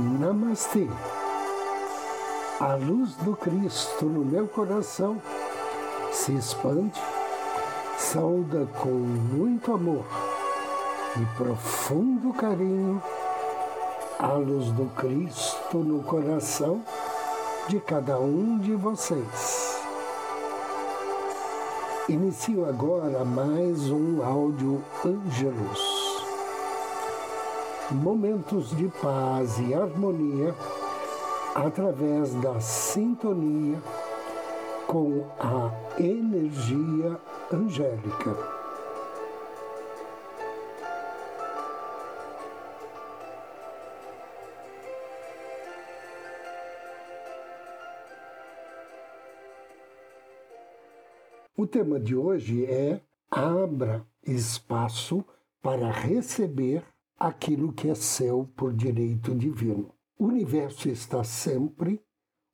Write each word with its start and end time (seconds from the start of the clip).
Namastê. 0.00 0.88
A 2.58 2.74
luz 2.74 3.14
do 3.16 3.36
Cristo 3.36 4.06
no 4.06 4.24
meu 4.24 4.48
coração 4.48 5.20
se 6.10 6.32
expande, 6.32 7.00
sauda 7.98 8.66
com 8.80 8.88
muito 8.88 9.72
amor 9.72 10.04
e 11.16 11.36
profundo 11.36 12.32
carinho 12.32 13.02
a 14.18 14.32
luz 14.32 14.70
do 14.72 14.86
Cristo 14.96 15.78
no 15.78 16.02
coração 16.02 16.82
de 17.68 17.78
cada 17.80 18.18
um 18.18 18.58
de 18.58 18.74
vocês. 18.74 19.80
Inicio 22.08 22.68
agora 22.68 23.24
mais 23.24 23.90
um 23.90 24.22
áudio 24.24 24.82
Ângelos 25.04 25.89
momentos 27.92 28.76
de 28.76 28.88
paz 29.00 29.58
e 29.58 29.74
harmonia 29.74 30.54
através 31.54 32.34
da 32.34 32.60
sintonia 32.60 33.78
com 34.86 35.26
a 35.38 36.00
energia 36.00 37.20
angélica. 37.52 38.36
O 51.56 51.66
tema 51.66 52.00
de 52.00 52.16
hoje 52.16 52.64
é 52.64 53.00
Abra 53.30 54.04
espaço 54.26 55.24
para 55.62 55.90
receber 55.90 56.82
aquilo 57.20 57.70
que 57.70 57.90
é 57.90 57.94
seu 57.94 58.48
por 58.56 58.72
direito 58.72 59.34
divino. 59.34 59.92
O 60.18 60.24
universo 60.24 60.88
está 60.88 61.22
sempre 61.22 62.00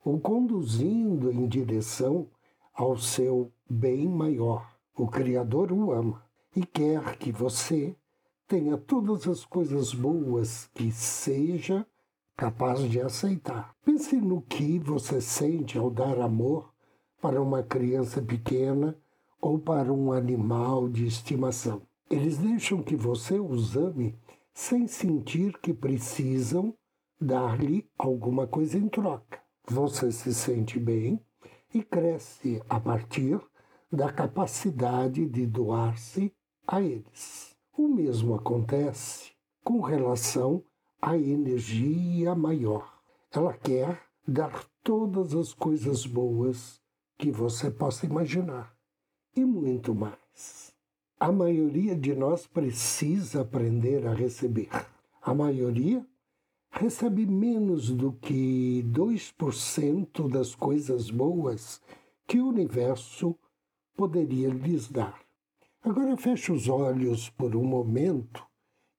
o 0.03 0.19
conduzindo 0.19 1.31
em 1.31 1.47
direção 1.47 2.27
ao 2.73 2.97
seu 2.97 3.49
bem 3.69 4.09
maior. 4.09 4.69
O 4.93 5.07
Criador 5.07 5.71
o 5.71 5.93
ama 5.93 6.21
e 6.53 6.65
quer 6.65 7.17
que 7.17 7.31
você 7.31 7.95
tenha 8.45 8.77
todas 8.77 9.25
as 9.25 9.45
coisas 9.45 9.93
boas 9.93 10.69
que 10.73 10.91
seja 10.91 11.87
capaz 12.35 12.81
de 12.89 12.99
aceitar. 12.99 13.73
Pense 13.85 14.17
no 14.17 14.41
que 14.41 14.79
você 14.79 15.21
sente 15.21 15.77
ao 15.77 15.89
dar 15.89 16.19
amor 16.19 16.73
para 17.21 17.41
uma 17.41 17.63
criança 17.63 18.21
pequena 18.21 18.97
ou 19.39 19.57
para 19.57 19.93
um 19.93 20.11
animal 20.11 20.89
de 20.89 21.05
estimação. 21.05 21.81
Eles 22.09 22.37
deixam 22.37 22.81
que 22.81 22.95
você 22.95 23.39
os 23.39 23.75
ame 23.75 24.17
sem 24.57 24.87
sentir 24.87 25.55
que 25.59 25.71
precisam 25.71 26.73
dar-lhe 27.21 27.87
alguma 27.95 28.47
coisa 28.47 28.75
em 28.75 28.89
troca. 28.89 29.39
Você 29.67 30.11
se 30.11 30.33
sente 30.33 30.79
bem 30.79 31.23
e 31.71 31.83
cresce 31.83 32.59
a 32.67 32.79
partir 32.79 33.39
da 33.91 34.11
capacidade 34.11 35.27
de 35.27 35.45
doar-se 35.45 36.33
a 36.65 36.81
eles. 36.81 37.55
O 37.77 37.87
mesmo 37.87 38.33
acontece 38.33 39.31
com 39.63 39.79
relação 39.79 40.63
à 40.99 41.15
energia 41.15 42.33
maior. 42.33 42.99
Ela 43.31 43.53
quer 43.53 44.01
dar 44.27 44.65
todas 44.81 45.35
as 45.35 45.53
coisas 45.53 46.07
boas 46.07 46.81
que 47.15 47.29
você 47.29 47.69
possa 47.69 48.07
imaginar 48.07 48.75
e 49.35 49.45
muito 49.45 49.93
mais. 49.93 50.76
A 51.19 51.31
maioria 51.31 51.95
de 51.95 52.13
nós 52.13 52.45
precisa 52.45 53.41
aprender 53.41 54.05
a 54.05 54.13
receber. 54.13 54.69
A 55.19 55.33
maioria 55.33 56.05
recebe 56.69 57.25
menos 57.25 57.89
do 57.89 58.13
que 58.13 58.85
2% 58.91 60.29
das 60.29 60.53
coisas 60.53 61.09
boas 61.09 61.81
que 62.27 62.39
o 62.39 62.49
universo 62.49 63.35
poderia 63.95 64.49
lhes 64.49 64.87
dar. 64.87 65.19
Agora 65.81 66.15
feche 66.17 66.51
os 66.51 66.69
olhos 66.69 67.31
por 67.31 67.55
um 67.55 67.63
momento 67.63 68.45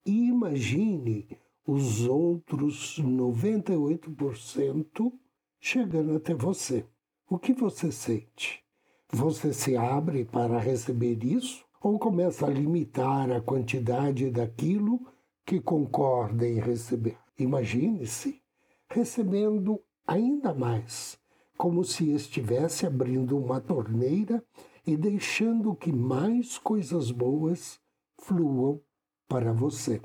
e 0.04 0.26
imagine 0.26 1.28
os 1.64 2.04
outros 2.04 3.00
98% 3.00 5.12
chegando 5.60 6.16
até 6.16 6.34
você. 6.34 6.84
O 7.30 7.38
que 7.38 7.52
você 7.52 7.92
sente? 7.92 8.64
Você 9.12 9.54
se 9.54 9.76
abre 9.76 10.24
para 10.24 10.58
receber 10.58 11.22
isso? 11.22 11.67
Ou 11.80 11.98
começa 11.98 12.46
a 12.46 12.50
limitar 12.50 13.30
a 13.30 13.40
quantidade 13.40 14.30
daquilo 14.30 15.00
que 15.44 15.60
concorda 15.60 16.46
em 16.46 16.58
receber. 16.60 17.16
Imagine-se 17.38 18.42
recebendo 18.90 19.80
ainda 20.06 20.52
mais, 20.52 21.18
como 21.56 21.84
se 21.84 22.12
estivesse 22.12 22.86
abrindo 22.86 23.36
uma 23.38 23.60
torneira 23.60 24.42
e 24.86 24.96
deixando 24.96 25.74
que 25.74 25.92
mais 25.92 26.58
coisas 26.58 27.10
boas 27.10 27.78
fluam 28.18 28.80
para 29.28 29.52
você. 29.52 30.00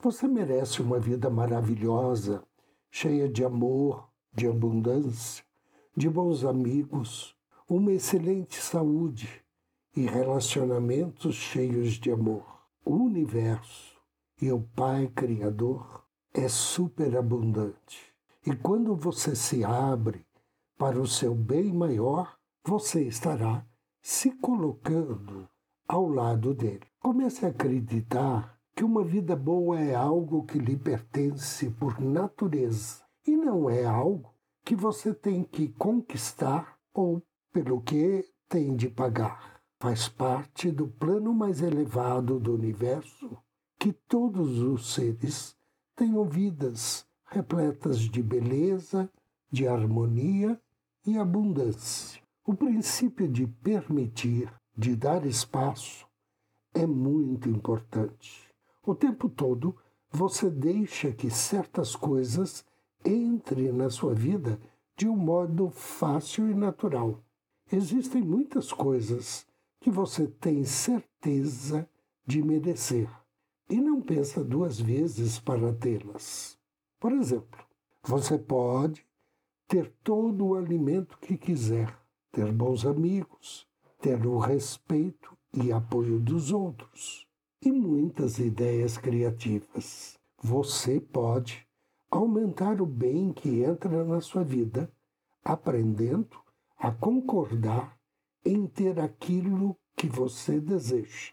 Você 0.00 0.28
merece 0.28 0.80
uma 0.80 0.98
vida 0.98 1.28
maravilhosa, 1.28 2.42
cheia 2.90 3.28
de 3.28 3.44
amor, 3.44 4.08
de 4.32 4.46
abundância, 4.46 5.44
de 5.96 6.08
bons 6.08 6.44
amigos, 6.44 7.34
uma 7.68 7.92
excelente 7.92 8.60
saúde 8.60 9.44
e 9.96 10.06
relacionamentos 10.06 11.34
cheios 11.34 11.94
de 11.94 12.10
amor. 12.10 12.44
O 12.84 12.94
universo 12.94 13.96
e 14.40 14.52
o 14.52 14.60
Pai 14.60 15.08
Criador 15.08 16.04
é 16.32 16.48
superabundante. 16.48 18.12
E 18.46 18.54
quando 18.54 18.94
você 18.94 19.34
se 19.34 19.64
abre 19.64 20.24
para 20.76 21.00
o 21.00 21.06
seu 21.06 21.34
bem 21.34 21.72
maior, 21.72 22.38
você 22.64 23.02
estará 23.02 23.66
se 24.00 24.30
colocando 24.30 25.48
ao 25.86 26.08
lado 26.08 26.54
dele. 26.54 26.86
Comece 27.00 27.44
a 27.44 27.48
acreditar 27.48 28.58
que 28.74 28.84
uma 28.84 29.02
vida 29.02 29.34
boa 29.34 29.80
é 29.80 29.94
algo 29.94 30.44
que 30.44 30.58
lhe 30.58 30.76
pertence 30.76 31.68
por 31.70 32.00
natureza 32.00 33.02
e 33.26 33.36
não 33.36 33.68
é 33.68 33.84
algo 33.84 34.32
que 34.64 34.76
você 34.76 35.12
tem 35.12 35.42
que 35.42 35.68
conquistar 35.70 36.78
ou 36.94 37.22
pelo 37.52 37.80
que 37.80 38.24
tem 38.48 38.76
de 38.76 38.88
pagar 38.88 39.57
faz 39.80 40.08
parte 40.08 40.70
do 40.70 40.88
plano 40.88 41.32
mais 41.32 41.62
elevado 41.62 42.38
do 42.38 42.54
universo 42.54 43.36
que 43.78 43.92
todos 43.92 44.58
os 44.58 44.92
seres 44.92 45.56
tenham 45.94 46.24
vidas 46.24 47.06
repletas 47.26 48.00
de 48.00 48.22
beleza, 48.22 49.10
de 49.50 49.68
harmonia 49.68 50.60
e 51.06 51.16
abundância. 51.16 52.20
O 52.44 52.54
princípio 52.54 53.28
de 53.28 53.46
permitir, 53.46 54.52
de 54.76 54.96
dar 54.96 55.24
espaço, 55.26 56.06
é 56.74 56.86
muito 56.86 57.48
importante. 57.48 58.48
O 58.84 58.94
tempo 58.94 59.28
todo 59.28 59.76
você 60.10 60.50
deixa 60.50 61.12
que 61.12 61.30
certas 61.30 61.94
coisas 61.94 62.64
entrem 63.04 63.72
na 63.72 63.90
sua 63.90 64.14
vida 64.14 64.58
de 64.96 65.06
um 65.06 65.16
modo 65.16 65.70
fácil 65.70 66.50
e 66.50 66.54
natural. 66.54 67.22
Existem 67.70 68.22
muitas 68.22 68.72
coisas 68.72 69.46
que 69.80 69.90
você 69.90 70.26
tem 70.26 70.64
certeza 70.64 71.88
de 72.26 72.42
merecer 72.42 73.08
e 73.70 73.80
não 73.80 74.00
pensa 74.00 74.42
duas 74.42 74.80
vezes 74.80 75.38
para 75.38 75.72
tê-las. 75.72 76.58
Por 76.98 77.12
exemplo, 77.12 77.64
você 78.02 78.38
pode 78.38 79.06
ter 79.66 79.92
todo 80.02 80.46
o 80.46 80.54
alimento 80.54 81.18
que 81.18 81.36
quiser, 81.36 81.94
ter 82.32 82.50
bons 82.52 82.86
amigos, 82.86 83.66
ter 84.00 84.26
o 84.26 84.38
respeito 84.38 85.36
e 85.52 85.70
apoio 85.70 86.18
dos 86.18 86.52
outros 86.52 87.26
e 87.62 87.70
muitas 87.70 88.38
ideias 88.38 88.96
criativas. 88.96 90.18
Você 90.42 91.00
pode 91.00 91.66
aumentar 92.10 92.80
o 92.80 92.86
bem 92.86 93.32
que 93.32 93.62
entra 93.62 94.04
na 94.04 94.20
sua 94.20 94.42
vida, 94.42 94.90
aprendendo 95.44 96.38
a 96.78 96.90
concordar 96.90 97.97
em 98.48 98.66
ter 98.66 98.98
aquilo 98.98 99.76
que 99.94 100.08
você 100.08 100.58
deseja. 100.58 101.32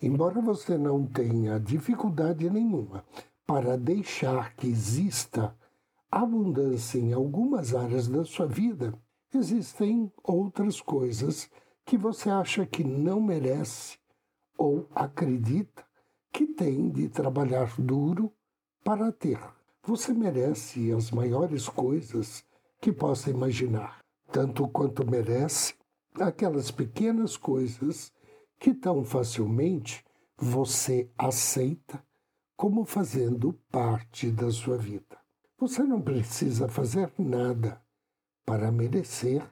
Embora 0.00 0.40
você 0.40 0.78
não 0.78 1.04
tenha 1.04 1.58
dificuldade 1.58 2.48
nenhuma 2.48 3.04
para 3.46 3.76
deixar 3.76 4.54
que 4.54 4.68
exista 4.68 5.56
abundância 6.10 6.98
em 6.98 7.12
algumas 7.12 7.74
áreas 7.74 8.06
da 8.06 8.24
sua 8.24 8.46
vida, 8.46 8.94
existem 9.34 10.12
outras 10.22 10.80
coisas 10.80 11.50
que 11.84 11.96
você 11.96 12.30
acha 12.30 12.64
que 12.64 12.84
não 12.84 13.20
merece 13.20 13.98
ou 14.56 14.88
acredita 14.94 15.84
que 16.32 16.46
tem 16.46 16.90
de 16.90 17.08
trabalhar 17.08 17.74
duro 17.78 18.32
para 18.84 19.10
ter. 19.10 19.40
Você 19.82 20.12
merece 20.12 20.92
as 20.92 21.10
maiores 21.10 21.68
coisas 21.68 22.44
que 22.80 22.92
possa 22.92 23.30
imaginar, 23.30 23.98
tanto 24.30 24.68
quanto 24.68 25.08
merece 25.08 25.74
aquelas 26.20 26.70
pequenas 26.70 27.36
coisas 27.36 28.12
que 28.58 28.72
tão 28.74 29.04
facilmente 29.04 30.04
você 30.36 31.10
aceita 31.16 32.02
como 32.56 32.84
fazendo 32.84 33.52
parte 33.70 34.30
da 34.30 34.50
sua 34.50 34.78
vida. 34.78 35.18
Você 35.58 35.82
não 35.82 36.00
precisa 36.00 36.68
fazer 36.68 37.12
nada 37.18 37.80
para 38.44 38.70
merecer 38.70 39.42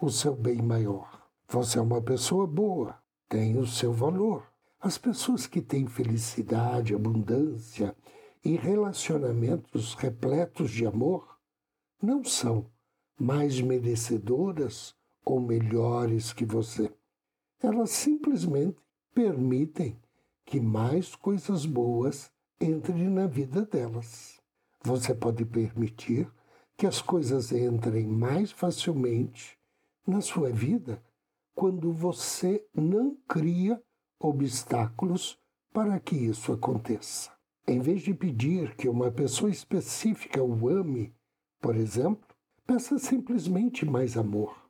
o 0.00 0.10
seu 0.10 0.34
bem 0.34 0.60
maior. 0.60 1.28
Você 1.48 1.78
é 1.78 1.82
uma 1.82 2.00
pessoa 2.00 2.46
boa, 2.46 2.98
tem 3.28 3.56
o 3.58 3.66
seu 3.66 3.92
valor. 3.92 4.46
As 4.80 4.98
pessoas 4.98 5.46
que 5.46 5.60
têm 5.60 5.86
felicidade, 5.86 6.94
abundância 6.94 7.96
e 8.44 8.56
relacionamentos 8.56 9.94
repletos 9.94 10.70
de 10.70 10.86
amor 10.86 11.38
não 12.00 12.24
são 12.24 12.66
mais 13.18 13.60
merecedoras 13.60 14.96
ou 15.24 15.40
melhores 15.40 16.32
que 16.32 16.44
você. 16.44 16.92
Elas 17.62 17.90
simplesmente 17.90 18.76
permitem 19.14 19.98
que 20.44 20.60
mais 20.60 21.14
coisas 21.14 21.64
boas 21.64 22.30
entrem 22.60 23.08
na 23.08 23.26
vida 23.26 23.64
delas. 23.64 24.40
Você 24.82 25.14
pode 25.14 25.44
permitir 25.44 26.30
que 26.76 26.86
as 26.86 27.00
coisas 27.00 27.52
entrem 27.52 28.06
mais 28.06 28.50
facilmente 28.50 29.56
na 30.06 30.20
sua 30.20 30.50
vida 30.50 31.02
quando 31.54 31.92
você 31.92 32.66
não 32.74 33.16
cria 33.28 33.80
obstáculos 34.18 35.38
para 35.72 36.00
que 36.00 36.16
isso 36.16 36.52
aconteça. 36.52 37.30
Em 37.66 37.80
vez 37.80 38.02
de 38.02 38.12
pedir 38.12 38.74
que 38.74 38.88
uma 38.88 39.10
pessoa 39.10 39.50
específica 39.50 40.42
o 40.42 40.68
ame, 40.68 41.14
por 41.60 41.76
exemplo, 41.76 42.26
peça 42.66 42.98
simplesmente 42.98 43.86
mais 43.86 44.16
amor 44.16 44.61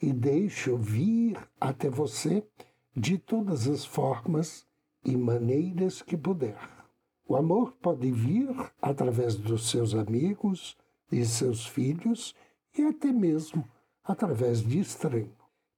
e 0.00 0.12
deixe-o 0.12 0.76
vir 0.76 1.38
até 1.60 1.88
você 1.88 2.46
de 2.94 3.18
todas 3.18 3.66
as 3.66 3.84
formas 3.84 4.66
e 5.04 5.16
maneiras 5.16 6.02
que 6.02 6.16
puder. 6.16 6.58
O 7.28 7.36
amor 7.36 7.72
pode 7.82 8.10
vir 8.10 8.48
através 8.80 9.34
dos 9.34 9.70
seus 9.70 9.94
amigos 9.94 10.76
e 11.10 11.24
seus 11.24 11.66
filhos 11.66 12.34
e 12.76 12.82
até 12.82 13.12
mesmo 13.12 13.68
através 14.04 14.62
de 14.62 14.78
estranho, 14.78 15.36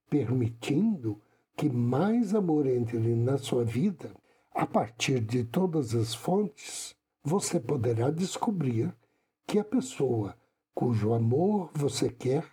permitindo 0.09 1.19
que 1.55 1.69
mais 1.69 2.35
amor 2.35 2.67
entre 2.67 3.15
na 3.15 3.37
sua 3.37 3.63
vida 3.63 4.11
a 4.51 4.65
partir 4.65 5.19
de 5.19 5.43
todas 5.43 5.95
as 5.95 6.13
fontes, 6.13 6.95
você 7.23 7.59
poderá 7.59 8.09
descobrir 8.09 8.93
que 9.47 9.59
a 9.59 9.63
pessoa 9.63 10.35
cujo 10.73 11.13
amor 11.13 11.71
você 11.73 12.09
quer 12.09 12.45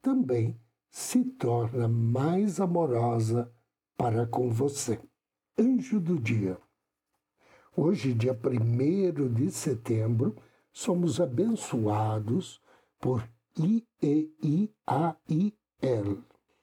também 0.00 0.58
se 0.94 1.24
torna 1.24 1.88
mais 1.88 2.60
amorosa 2.60 3.52
para 3.96 4.28
com 4.28 4.48
você. 4.48 5.00
Anjo 5.58 5.98
do 5.98 6.16
dia. 6.16 6.56
Hoje, 7.76 8.14
dia 8.14 8.32
1 8.32 9.34
de 9.34 9.50
setembro, 9.50 10.36
somos 10.72 11.20
abençoados 11.20 12.62
por 13.00 13.28
I-E-I-A-I-L. 13.58 14.72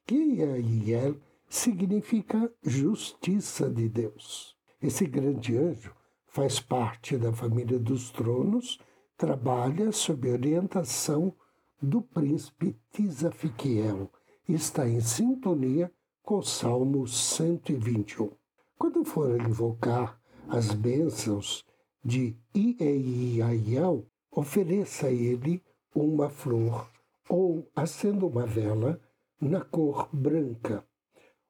I-E-I-L 0.09 1.21
significa 1.49 2.49
justiça 2.63 3.69
de 3.69 3.89
Deus. 3.89 4.55
Esse 4.81 5.05
grande 5.07 5.57
anjo 5.57 5.93
faz 6.25 6.57
parte 6.57 7.17
da 7.17 7.33
família 7.33 7.77
dos 7.77 8.09
tronos, 8.11 8.79
trabalha 9.17 9.91
sob 9.91 10.31
orientação 10.31 11.35
do 11.81 12.01
príncipe 12.01 12.79
Tisafiquiel 12.93 14.09
está 14.47 14.87
em 14.87 14.99
sintonia 14.99 15.91
com 16.23 16.39
o 16.39 16.43
Salmo 16.43 17.07
121. 17.07 18.31
Quando 18.77 19.03
for 19.03 19.39
invocar 19.39 20.19
as 20.47 20.73
bênçãos 20.73 21.65
de 22.03 22.35
Ieiaiel, 22.55 24.05
ofereça 24.31 25.07
a 25.07 25.11
ele 25.11 25.63
uma 25.93 26.29
flor 26.29 26.89
ou 27.29 27.69
acenda 27.75 28.25
uma 28.25 28.45
vela 28.45 28.99
na 29.39 29.61
cor 29.61 30.09
branca, 30.11 30.85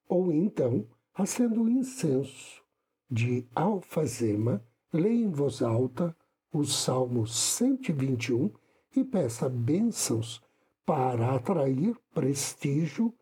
ou 0.08 0.32
então 0.32 0.88
acenda 1.14 1.60
um 1.60 1.68
incenso 1.68 2.62
de 3.10 3.48
alfazema, 3.56 4.64
leia 4.94 5.26
em 5.26 5.32
voz 5.32 5.62
alta 5.62 6.16
o 6.54 6.64
Salmo 6.64 7.26
121 7.26 8.52
e 8.96 9.04
peça 9.04 9.50
bênçãos 9.50 10.42
para 10.86 11.36
atrair 11.36 11.96
prestígio 12.14 13.14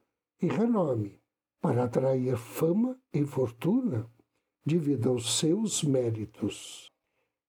e 0.41 0.47
renome, 0.47 1.21
para 1.61 1.83
atrair 1.83 2.37
fama 2.37 2.99
e 3.13 3.25
fortuna 3.25 4.09
devido 4.65 5.09
aos 5.09 5.37
seus 5.37 5.83
méritos. 5.83 6.91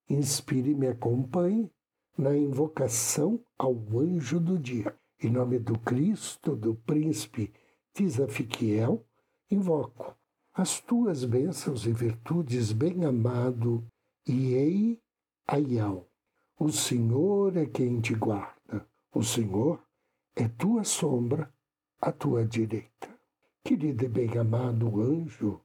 Inspire 0.09 0.71
e 0.71 0.75
me 0.75 0.87
acompanhe 0.87 1.71
na 2.17 2.35
invocação 2.35 3.43
ao 3.57 3.73
anjo 3.97 4.39
do 4.39 4.57
dia. 4.57 4.95
Em 5.21 5.29
nome 5.29 5.59
do 5.59 5.77
Cristo, 5.79 6.55
do 6.55 6.75
príncipe 6.75 7.53
Tisafiquiel, 7.93 9.05
invoco 9.49 10.15
as 10.53 10.81
tuas 10.81 11.23
bênçãos 11.23 11.85
e 11.85 11.93
virtudes, 11.93 12.73
bem-amado 12.73 13.87
Iei 14.27 14.99
Aial. 15.47 16.09
O 16.59 16.69
Senhor 16.69 17.55
é 17.55 17.65
quem 17.65 18.01
te 18.01 18.13
guarda. 18.13 18.85
O 19.13 19.23
Senhor 19.23 19.81
é 20.35 20.47
tua 20.47 20.83
sombra 20.83 21.53
à 21.99 22.11
tua 22.11 22.45
direita. 22.45 23.09
Querido 23.63 24.05
e 24.05 24.07
bem-amado 24.07 25.01
anjo 25.01 25.61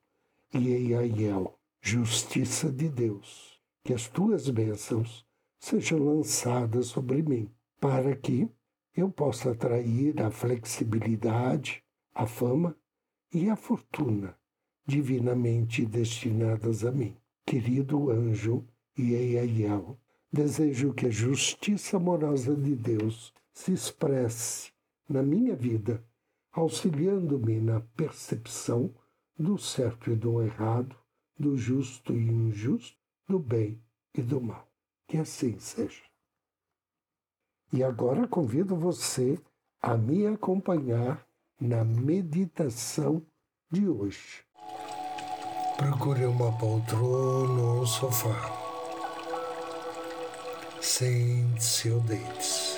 Iei 0.53 0.95
Aiel, 0.95 1.59
justiça 1.81 2.71
de 2.71 2.89
Deus, 2.89 3.61
que 3.85 3.95
as 3.95 4.09
tuas 4.09 4.49
bênçãos 4.51 5.25
sejam 5.59 5.99
lançadas 5.99 6.87
sobre 6.89 7.23
mim, 7.23 7.51
para 7.81 8.15
que 8.17 8.49
eu 8.95 9.11
possa 9.11 9.53
atrair 9.53 10.21
a 10.21 10.31
flexibilidade, 10.31 11.83
a 12.15 12.27
fama 12.27 12.77
e 13.33 13.49
a 13.49 13.57
fortuna 13.57 14.37
divinamente 14.87 15.85
destinadas 15.85 16.85
a 16.85 16.93
mim. 16.93 17.17
Querido 17.45 18.11
anjo 18.11 18.65
Ieiaiel, 18.99 19.99
desejo 20.33 20.93
que 20.93 21.07
a 21.07 21.11
justiça 21.11 21.97
amorosa 21.97 22.55
de 22.55 22.75
Deus 22.75 23.33
se 23.57 23.73
expresse 23.73 24.71
na 25.09 25.23
minha 25.23 25.57
vida, 25.57 26.05
auxiliando-me 26.53 27.59
na 27.59 27.81
percepção 27.81 28.95
do 29.37 29.57
certo 29.57 30.11
e 30.11 30.15
do 30.15 30.43
errado, 30.43 30.95
do 31.39 31.57
justo 31.57 32.13
e 32.13 32.29
injusto, 32.29 32.99
do 33.27 33.39
bem 33.39 33.83
e 34.15 34.21
do 34.21 34.43
mal. 34.43 34.69
Que 35.09 35.17
assim 35.17 35.59
seja. 35.59 36.03
E 37.73 37.83
agora 37.83 38.29
convido 38.29 38.77
você 38.77 39.41
a 39.81 39.97
me 39.97 40.27
acompanhar 40.27 41.27
na 41.59 41.83
meditação 41.83 43.27
de 43.71 43.89
hoje. 43.89 44.45
Procure 45.79 46.27
uma 46.27 46.57
poltrona 46.59 47.63
ou 47.63 47.83
um 47.83 47.87
sofá. 47.87 48.37
Sente-se 50.79 51.91
ou 51.91 52.01
deite-se. 52.01 52.76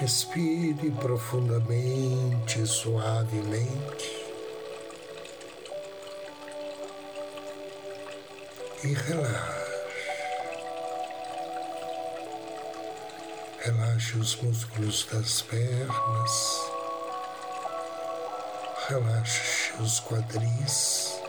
Respire 0.00 0.90
profundamente 0.92 2.66
suavemente. 2.66 4.26
E 8.84 8.94
relaxe. 8.94 9.58
Relaxe 13.60 14.18
os 14.18 14.36
músculos 14.36 15.06
das 15.12 15.42
pernas 15.42 16.68
relaxe 18.88 19.74
os 19.82 20.00
quadris, 20.00 21.20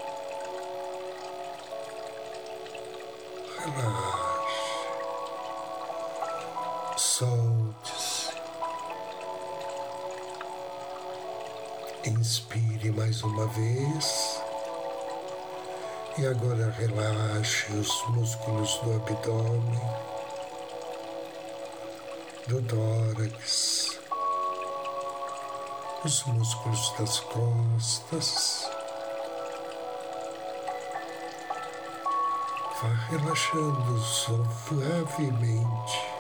relaxe, 3.58 4.78
solte-se, 6.96 7.99
inspire 12.06 12.92
mais 12.92 13.24
uma 13.24 13.48
vez. 13.48 14.42
E 16.18 16.26
agora 16.26 16.72
relaxe 16.72 17.72
os 17.74 18.08
músculos 18.10 18.78
do 18.84 18.96
abdômen, 18.96 19.80
do 22.48 22.62
tórax, 22.64 24.00
os 26.04 26.24
músculos 26.26 26.94
das 26.98 27.20
costas. 27.22 28.70
Vá 32.82 32.90
relaxando 33.10 34.02
suavemente, 34.02 36.19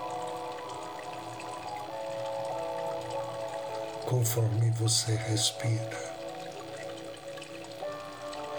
conforme 4.09 4.71
você 4.71 5.13
respira. 5.13 6.15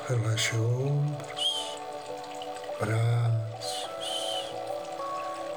Relaxe 0.08 0.54
ombros, 0.54 1.78
braços, 2.78 4.52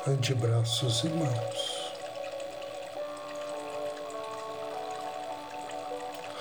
antebraços 0.08 1.04
e 1.04 1.10
mãos. 1.10 1.94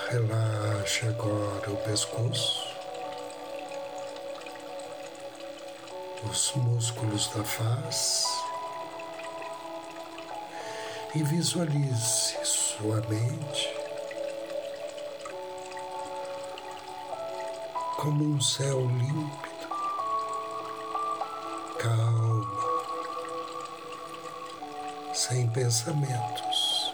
Relaxe 0.09 1.09
agora 1.09 1.71
o 1.71 1.77
pescoço, 1.77 2.75
os 6.25 6.55
músculos 6.55 7.29
da 7.35 7.45
face 7.45 8.27
e 11.15 11.23
visualize 11.23 12.62
sua 12.83 13.01
mente 13.03 13.73
como 17.97 18.25
um 18.25 18.41
céu 18.41 18.81
límpido, 18.81 19.69
calmo, 21.79 22.45
sem 25.15 25.49
pensamentos, 25.51 26.93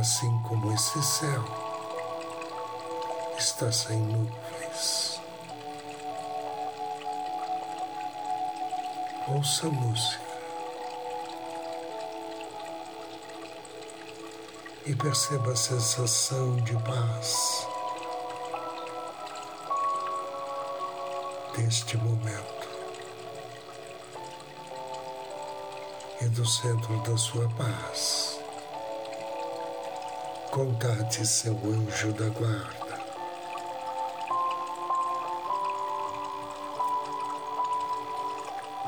assim 0.00 0.42
como 0.42 0.74
esse 0.74 1.00
céu 1.04 1.44
está 3.38 3.70
sem 3.70 3.98
nuvens. 3.98 5.20
Ouça 9.28 9.68
a 9.68 9.70
música 9.70 10.21
e 14.84 14.94
perceba 14.96 15.52
a 15.52 15.56
sensação 15.56 16.56
de 16.56 16.74
paz 16.82 17.66
deste 21.56 21.96
momento 21.98 22.68
e 26.20 26.28
do 26.28 26.44
centro 26.46 26.96
da 27.02 27.16
sua 27.16 27.48
paz. 27.50 28.40
Contate 30.50 31.26
seu 31.26 31.54
anjo 31.64 32.12
da 32.12 32.28
guarda. 32.28 33.00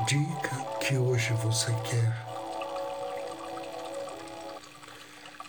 Diga 0.07 0.65
que 0.81 0.99
hoje 0.99 1.33
você 1.35 1.73
quer 1.85 2.34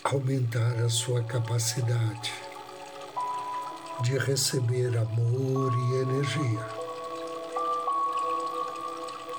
aumentar 0.06 0.76
a 0.86 0.88
sua 0.88 1.24
capacidade 1.24 2.32
de 4.04 4.20
receber 4.20 4.96
amor 4.96 5.74
e 5.74 5.96
energia 5.96 6.70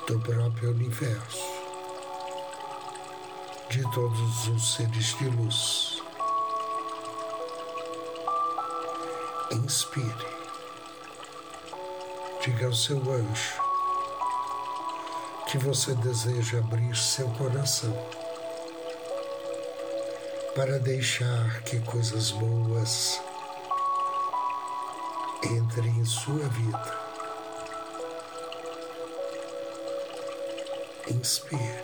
do 0.05 0.19
próprio 0.19 0.71
universo, 0.71 1.41
de 3.69 3.81
todos 3.93 4.47
os 4.49 4.75
seres 4.75 5.17
de 5.17 5.29
luz. 5.29 6.03
Inspire. 9.53 10.37
Diga 12.43 12.65
ao 12.65 12.73
seu 12.73 12.97
anjo 12.97 13.61
que 15.49 15.57
você 15.57 15.95
deseja 15.95 16.57
abrir 16.59 16.93
seu 16.93 17.29
coração 17.29 18.26
para 20.57 20.79
deixar 20.79 21.61
que 21.61 21.79
coisas 21.81 22.31
boas 22.31 23.21
entrem 25.43 25.99
em 25.99 26.03
sua 26.03 26.49
vida. 26.49 26.99
Inspire. 31.11 31.83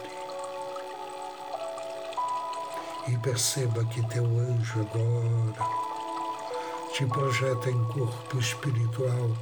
E 3.09 3.15
perceba 3.19 3.85
que 3.85 4.01
teu 4.07 4.25
anjo 4.25 4.81
agora 4.81 5.69
te 6.93 7.05
projeta 7.05 7.69
em 7.69 7.85
corpo 7.89 8.39
espiritual. 8.39 9.37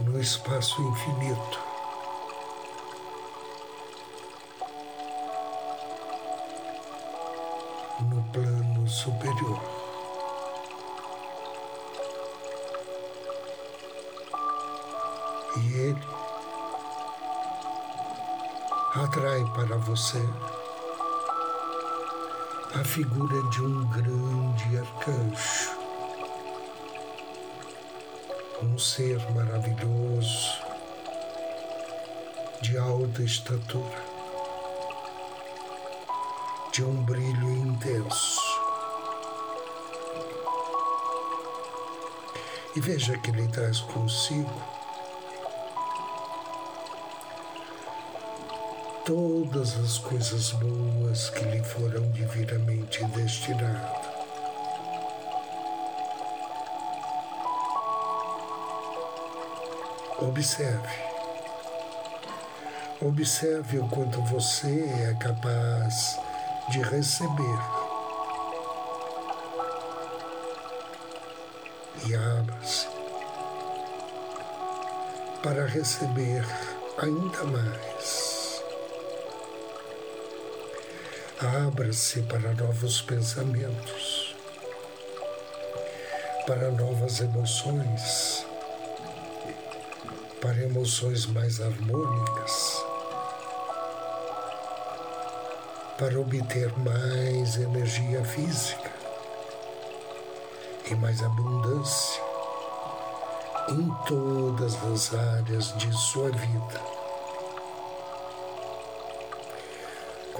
No 0.00 0.20
espaço 0.20 0.82
infinito. 0.82 1.69
Superior. 9.02 9.80
e 15.56 15.72
ele 15.74 16.08
atrai 18.94 19.44
para 19.54 19.76
você 19.78 20.22
a 22.78 22.84
figura 22.84 23.42
de 23.50 23.62
um 23.62 23.84
grande 23.88 24.78
arcanjo, 24.78 25.76
um 28.62 28.78
ser 28.78 29.18
maravilhoso, 29.32 30.62
de 32.62 32.78
alta 32.78 33.22
estatura, 33.22 34.04
de 36.72 36.84
um 36.84 37.02
brilho 37.02 37.50
intenso. 37.50 38.39
E 42.76 42.80
veja 42.80 43.18
que 43.18 43.30
ele 43.30 43.48
traz 43.48 43.80
consigo 43.80 44.62
todas 49.04 49.76
as 49.76 49.98
coisas 49.98 50.52
boas 50.52 51.30
que 51.30 51.44
lhe 51.46 51.64
foram 51.64 52.08
divinamente 52.12 53.04
destinadas. 53.06 54.10
Observe. 60.18 61.10
Observe 63.00 63.78
o 63.78 63.88
quanto 63.88 64.22
você 64.22 64.84
é 65.10 65.14
capaz 65.18 66.20
de 66.68 66.80
receber. 66.82 67.79
E 72.06 72.14
abra-se 72.14 72.88
para 75.42 75.66
receber 75.66 76.44
ainda 76.98 77.44
mais. 77.44 78.62
Abra-se 81.66 82.22
para 82.22 82.52
novos 82.54 83.00
pensamentos, 83.02 84.34
para 86.46 86.70
novas 86.70 87.20
emoções, 87.20 88.46
para 90.40 90.62
emoções 90.62 91.24
mais 91.26 91.60
harmônicas, 91.60 92.84
para 95.98 96.20
obter 96.20 96.70
mais 96.78 97.56
energia 97.56 98.22
física 98.24 98.89
e 100.90 100.94
mais 100.96 101.22
abundância 101.22 102.22
em 103.68 103.88
todas 104.06 104.74
as 104.84 105.14
áreas 105.14 105.76
de 105.76 105.92
sua 105.92 106.30
vida. 106.30 107.00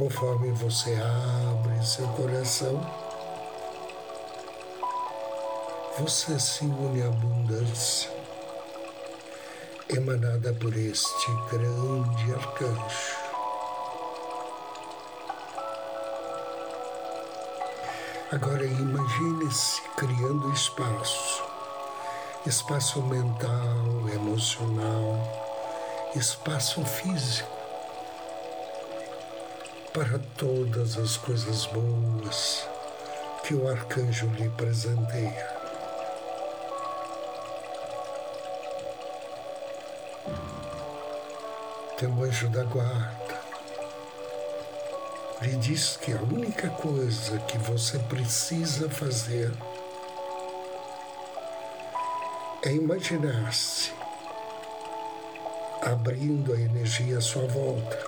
conforme 0.01 0.51
você 0.53 0.95
abre 0.95 1.85
seu 1.85 2.09
coração, 2.09 2.81
você 5.99 6.41
se 6.41 6.65
une 6.65 7.03
à 7.03 7.09
abundância 7.09 8.11
emanada 9.91 10.55
por 10.55 10.75
este 10.75 11.31
grande 11.51 12.33
arcanjo. 12.33 13.20
Agora 18.33 18.65
imagine-se 18.65 19.83
criando 19.97 20.53
espaço, 20.53 21.43
espaço 22.47 23.03
mental, 23.03 24.09
emocional, 24.15 25.19
espaço 26.15 26.85
físico. 26.85 27.51
Para 29.93 30.21
todas 30.37 30.97
as 30.97 31.17
coisas 31.17 31.67
boas 31.67 32.69
que 33.43 33.53
o 33.53 33.69
arcanjo 33.69 34.29
lhe 34.29 34.49
presenteia. 34.51 35.49
Teu 41.99 42.23
anjo 42.23 42.49
da 42.51 42.63
guarda 42.63 43.30
lhe 45.43 45.57
diz 45.57 45.97
que 45.97 46.13
a 46.13 46.21
única 46.21 46.69
coisa 46.69 47.39
que 47.41 47.57
você 47.59 47.99
precisa 47.99 48.91
fazer 48.91 49.51
é 52.63 52.73
imaginar-se 52.73 53.91
abrindo 55.83 56.53
a 56.53 56.61
energia 56.61 57.17
à 57.17 57.21
sua 57.23 57.47
volta 57.47 57.99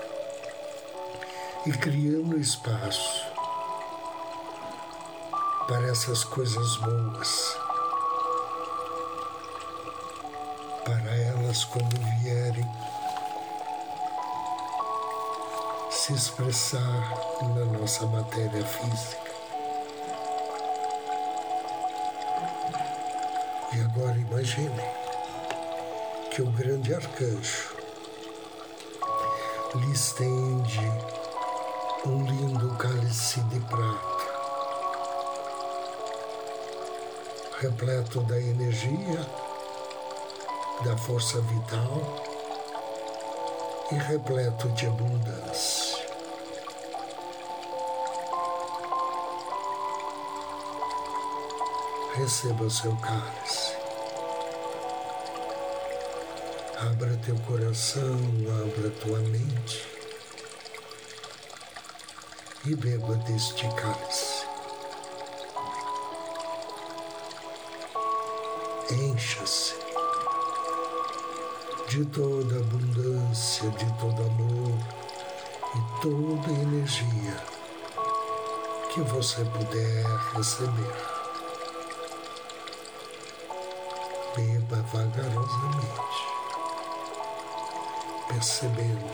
e 1.64 1.72
criando 1.72 2.38
espaço 2.38 3.26
para 5.66 5.88
essas 5.88 6.22
coisas 6.24 6.76
boas, 6.76 7.56
para 10.84 11.16
elas 11.16 11.64
quando 11.64 11.96
vierem 12.20 12.68
se 16.12 16.14
expressar 16.14 17.14
na 17.54 17.64
nossa 17.64 18.06
matéria 18.06 18.64
física. 18.64 19.32
E 23.74 23.80
agora 23.80 24.18
imagine 24.18 24.82
que 26.30 26.42
o 26.42 26.50
grande 26.52 26.94
arcanjo 26.94 27.74
lhe 29.74 29.92
estende 29.92 30.80
um 32.04 32.24
lindo 32.24 32.76
cálice 32.76 33.40
de 33.42 33.60
prata, 33.60 34.22
repleto 37.60 38.20
da 38.22 38.38
energia, 38.38 39.26
da 40.84 40.96
força 40.98 41.40
vital 41.40 42.22
e 43.90 43.94
repleto 43.94 44.68
de 44.70 44.86
abundância. 44.86 45.91
Receba 52.14 52.64
o 52.64 52.70
seu 52.70 52.94
cálice. 52.96 53.74
Abra 56.78 57.16
teu 57.24 57.34
coração, 57.46 58.18
abra 58.62 58.90
tua 59.00 59.18
mente 59.20 59.88
e 62.66 62.74
beba 62.76 63.14
deste 63.16 63.66
cálice. 63.74 64.44
Encha-se 68.90 69.74
de 71.88 72.04
toda 72.04 72.56
abundância, 72.56 73.70
de 73.70 73.90
todo 73.98 74.22
amor 74.22 74.78
e 75.74 76.02
toda 76.02 76.60
energia 76.60 77.42
que 78.92 79.00
você 79.00 79.42
puder 79.46 80.04
receber. 80.34 81.11
Beba 84.34 84.82
vagarosamente, 84.92 86.26
percebendo 88.28 89.10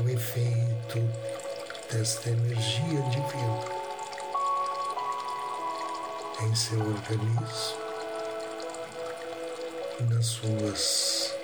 o 0.00 0.08
efeito 0.08 1.00
desta 1.90 2.30
energia 2.30 3.02
divina 3.10 3.64
em 6.42 6.54
seu 6.54 6.78
organismo, 6.78 7.78
nas 10.08 10.26
suas 10.26 11.34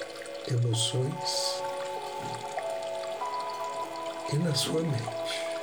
emoções 0.48 1.62
e 4.32 4.36
na 4.36 4.54
sua 4.54 4.80
mente. 4.80 5.53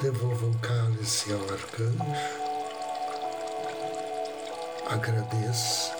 Devolva 0.00 0.46
o 0.46 0.58
cálice 0.58 1.32
ao 1.32 1.40
arcanjo, 1.40 1.96
agradeça 4.90 5.96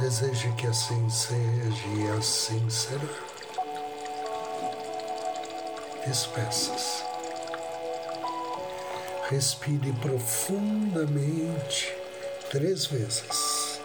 Deseje 0.00 0.50
que 0.52 0.66
assim 0.66 1.08
seja 1.08 1.86
e 1.96 2.10
assim 2.18 2.68
será. 2.68 3.00
Despeça-se. 6.04 7.04
Respire 9.30 9.92
profundamente 10.02 11.96
três 12.50 12.86
vezes. 12.86 13.80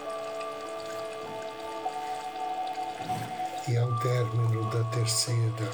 E 3.67 3.78
ao 3.78 3.99
término 3.99 4.67
da 4.71 4.84
terceira 4.86 5.69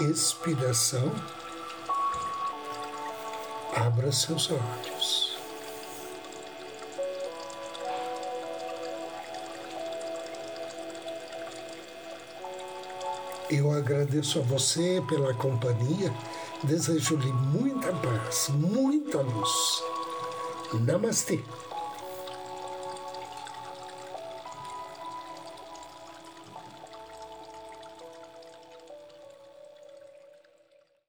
expiração, 0.00 1.10
abra 3.74 4.12
seus 4.12 4.50
olhos. 4.50 5.38
Eu 13.48 13.70
agradeço 13.70 14.40
a 14.40 14.42
você 14.42 15.02
pela 15.08 15.32
companhia, 15.32 16.12
desejo-lhe 16.64 17.32
muita 17.32 17.92
paz, 17.92 18.48
muita 18.50 19.20
luz. 19.22 19.82
Namastê. 20.74 21.42